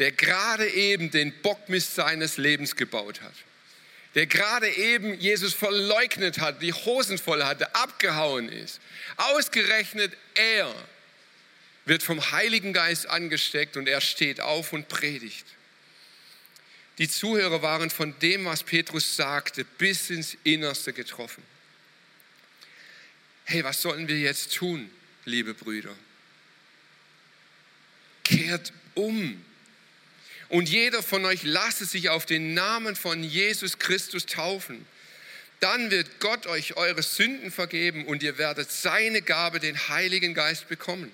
[0.00, 3.34] der gerade eben den Bockmist seines Lebens gebaut hat,
[4.14, 8.80] der gerade eben Jesus verleugnet hat, die Hosen voll hatte, abgehauen ist.
[9.18, 10.74] Ausgerechnet er
[11.84, 15.44] wird vom Heiligen Geist angesteckt und er steht auf und predigt.
[16.96, 21.42] Die Zuhörer waren von dem, was Petrus sagte, bis ins Innerste getroffen.
[23.44, 24.90] Hey, was sollen wir jetzt tun,
[25.26, 25.94] liebe Brüder?
[28.30, 29.44] Kehrt um
[30.50, 34.84] und jeder von euch lasse sich auf den Namen von Jesus Christus taufen.
[35.60, 40.68] Dann wird Gott euch eure Sünden vergeben und ihr werdet seine Gabe, den Heiligen Geist,
[40.68, 41.12] bekommen.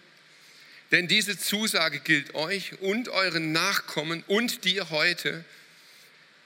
[0.91, 5.45] Denn diese Zusage gilt euch und euren Nachkommen und dir heute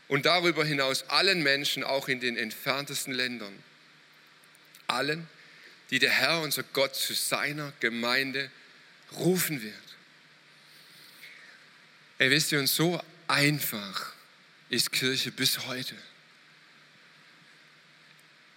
[0.08, 3.52] und darüber hinaus allen Menschen, auch in den entferntesten Ländern.
[4.88, 5.28] Allen,
[5.90, 8.50] die der Herr, unser Gott, zu seiner Gemeinde
[9.12, 9.89] rufen wird.
[12.20, 14.12] Ey, wisst ihr, und so einfach
[14.68, 15.94] ist Kirche bis heute.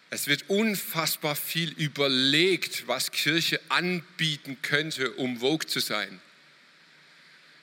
[0.10, 6.20] Es wird unfassbar viel überlegt, was Kirche anbieten könnte, um Vogue zu sein.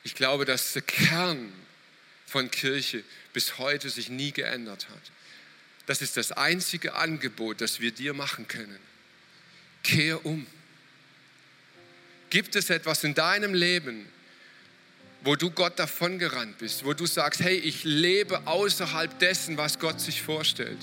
[0.02, 1.52] Ich glaube, dass der Kern
[2.26, 5.12] von Kirche bis heute sich nie geändert hat.
[5.84, 8.80] Das ist das einzige Angebot, das wir dir machen können.
[9.82, 10.46] Kehr um.
[12.30, 14.08] Gibt es etwas in deinem Leben,
[15.22, 20.00] wo du Gott davongerannt bist, wo du sagst, hey, ich lebe außerhalb dessen, was Gott
[20.00, 20.78] sich vorstellt?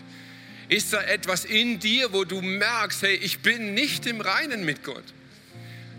[0.69, 4.83] Ist da etwas in dir, wo du merkst, hey, ich bin nicht im Reinen mit
[4.83, 5.03] Gott?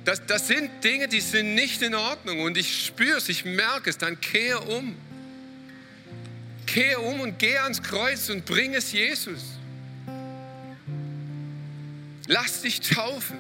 [0.05, 3.91] Das, das sind Dinge, die sind nicht in Ordnung und ich spüre es, ich merke
[3.91, 4.97] es, dann kehr um.
[6.67, 9.43] Kehr um und geh ans Kreuz und bring es Jesus.
[12.27, 13.39] Lass dich taufen.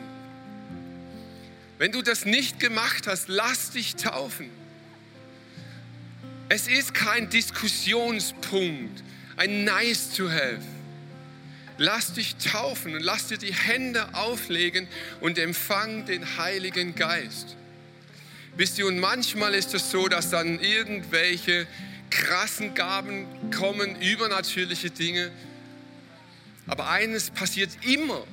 [1.76, 4.50] Wenn du das nicht gemacht hast, lass dich taufen.
[6.50, 9.02] Es ist kein Diskussionspunkt,
[9.36, 10.60] ein Nice to have.
[11.76, 14.88] Lass dich taufen und lass dir die Hände auflegen
[15.20, 17.54] und empfang den Heiligen Geist.
[18.56, 21.66] Wisst ihr, und manchmal ist es so, dass dann irgendwelche
[22.10, 25.30] krassen Gaben kommen, übernatürliche Dinge.
[26.66, 28.24] Aber eines passiert immer.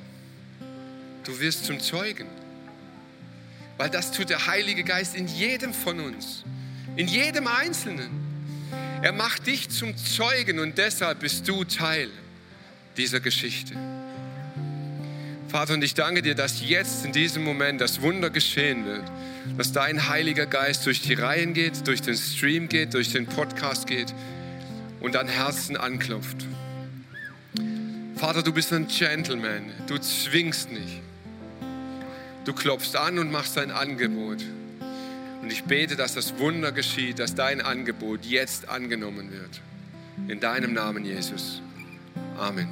[1.25, 2.27] Du wirst zum Zeugen.
[3.77, 6.45] Weil das tut der Heilige Geist in jedem von uns
[6.95, 8.09] in jedem Einzelnen.
[9.01, 12.09] Er macht dich zum Zeugen und deshalb bist du Teil
[12.97, 13.75] dieser Geschichte.
[15.47, 19.03] Vater, und ich danke dir, dass jetzt in diesem Moment das Wunder geschehen wird,
[19.57, 23.87] dass dein Heiliger Geist durch die Reihen geht, durch den Stream geht, durch den Podcast
[23.87, 24.13] geht
[24.99, 26.45] und an Herzen anklopft.
[28.15, 31.01] Vater, du bist ein Gentleman, du zwingst nicht.
[32.45, 34.43] Du klopfst an und machst ein Angebot.
[35.45, 39.61] Und ich bete, dass das Wunder geschieht, dass dein Angebot jetzt angenommen wird.
[40.27, 41.61] In deinem Namen, Jesus.
[42.35, 42.67] Amen.